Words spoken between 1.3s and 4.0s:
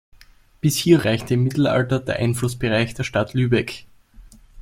im Mittelalter der Einflussbereich der Stadt Lübeck.